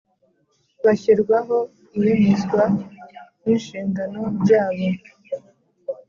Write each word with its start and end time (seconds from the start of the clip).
Bashyirwaho 0.83 1.57
iyemezwa 1.97 2.63
n 3.43 3.45
inshingano 3.53 4.21
byabo 4.41 4.87